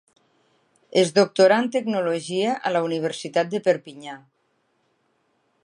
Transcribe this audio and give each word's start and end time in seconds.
Es 1.01 1.11
doctorà 1.17 1.59
en 1.63 1.69
teologia 1.75 2.55
a 2.69 2.71
la 2.77 2.81
universitat 2.87 3.53
de 3.53 3.61
Perpinyà. 3.69 4.17